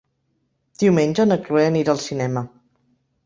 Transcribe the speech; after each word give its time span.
Diumenge 0.83 1.25
na 1.27 1.37
Chloé 1.45 1.65
anirà 1.67 1.95
al 1.95 2.03
cinema. 2.07 2.45